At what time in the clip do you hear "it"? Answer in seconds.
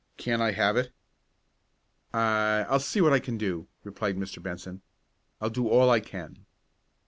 0.77-0.91